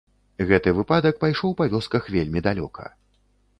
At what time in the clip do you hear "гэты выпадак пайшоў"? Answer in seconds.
0.51-1.53